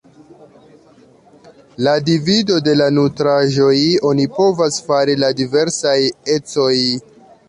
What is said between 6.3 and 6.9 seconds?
ecoj.